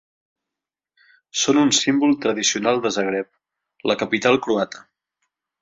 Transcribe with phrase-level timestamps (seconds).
[1.41, 3.31] Són un símbol tradicional de Zagreb,
[3.93, 4.87] la capital croata.